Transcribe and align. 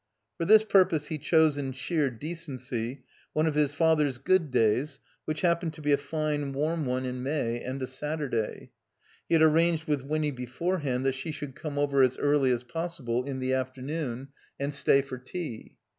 For 0.35 0.45
this 0.45 0.63
purpose 0.63 1.09
he 1.09 1.19
chose, 1.19 1.59
in 1.59 1.73
sheer 1.73 2.09
decency, 2.09 3.03
one 3.33 3.45
of 3.45 3.53
his 3.53 3.71
father's 3.71 4.17
good 4.17 4.49
days 4.49 4.99
which 5.25 5.41
happened 5.41 5.73
to 5.75 5.81
be 5.83 5.91
a 5.91 5.97
fine, 5.97 6.53
warm 6.53 6.85
one 6.87 7.05
in 7.05 7.21
May 7.21 7.61
and 7.61 7.79
a 7.83 7.85
Sattu 7.85 8.27
day. 8.31 8.71
He 9.29 9.35
had 9.35 9.43
arranged 9.43 9.85
with 9.85 10.01
Winny 10.01 10.31
beforehand 10.31 11.05
that 11.05 11.13
she 11.13 11.31
should 11.31 11.53
QQme 11.53 11.77
over 11.77 12.01
a$ 12.03 12.17
early 12.17 12.49
as 12.49 12.63
possible 12.63 13.23
in 13.25 13.37
the 13.37 13.53
afternoon 13.53 14.29
and 14.59 14.73
312 14.73 14.73
THE 14.73 14.73
COMBINED 14.73 14.73
MAZE 14.73 14.79
stay 14.79 15.01
for 15.03 15.17
tea. 15.19 15.77